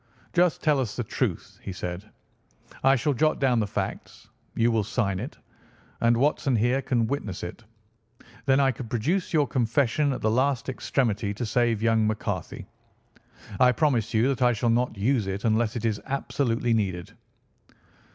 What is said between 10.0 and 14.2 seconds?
at the last extremity to save young McCarthy. I promise